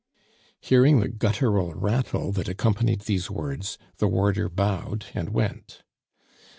[0.59, 5.83] Hearing the guttural rattle that accompanied these words, the warder bowed and went.